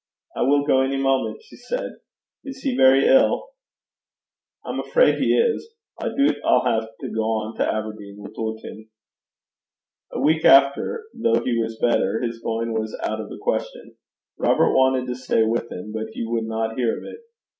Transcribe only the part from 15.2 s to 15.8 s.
with